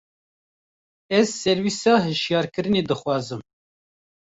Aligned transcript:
Ez 1.17 1.27
servîsa 1.43 1.93
hişyarkirinê 2.07 2.81
dixwazim. 2.89 3.41